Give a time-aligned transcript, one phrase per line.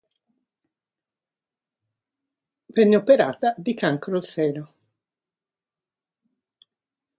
[2.65, 4.73] Venne operata di cancro al seno.